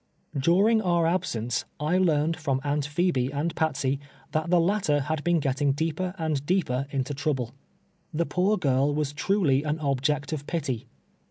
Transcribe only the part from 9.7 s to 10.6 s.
object of